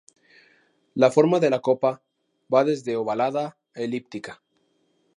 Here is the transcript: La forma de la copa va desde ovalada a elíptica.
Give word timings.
La 1.03 1.11
forma 1.17 1.39
de 1.43 1.51
la 1.55 1.59
copa 1.67 1.93
va 2.57 2.63
desde 2.71 2.95
ovalada 3.05 3.47
a 3.75 3.81
elíptica. 3.89 4.39